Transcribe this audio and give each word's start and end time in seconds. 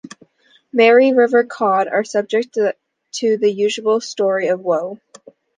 Mary 0.73 1.13
River 1.13 1.43
Cod 1.43 1.87
are 1.87 2.03
subject 2.03 2.57
to 3.11 3.37
the 3.37 3.51
usual 3.51 4.01
story 4.01 4.47
of 4.47 4.59
woe. 4.59 4.99